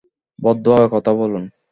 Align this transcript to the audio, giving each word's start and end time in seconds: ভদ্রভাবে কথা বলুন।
ভদ্রভাবে 0.39 0.87
কথা 0.93 1.11
বলুন। 1.19 1.43